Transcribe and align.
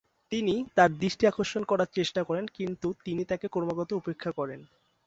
তিনি 0.31 0.55
তার 0.75 0.89
দৃষ্টি 0.93 1.23
আকর্ষণ 1.27 1.63
করার 1.63 1.89
চেষ্টা 1.95 2.21
করেন, 2.23 2.45
কিন্তু 2.57 2.87
তিনি 3.05 3.21
তাকে 3.25 3.45
ক্রমাগত 3.47 3.89
উপেক্ষা 3.93 4.31
করেন। 4.31 4.59